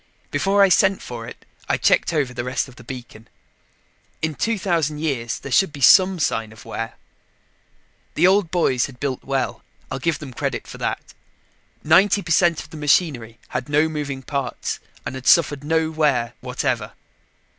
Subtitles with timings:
[0.31, 3.27] Before I sent for it, I checked over the rest of the beacon.
[4.23, 6.95] In 2000 years, there should be some sign of wear.
[8.15, 9.61] The old boys had built well,
[9.91, 11.13] I'll give them credit for that.
[11.83, 16.33] Ninety per cent of the machinery had no moving parts and had suffered no wear
[16.41, 16.93] whatever.